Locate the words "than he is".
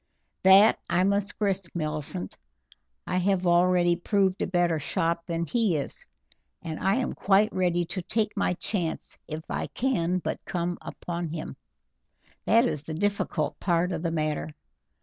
5.27-6.03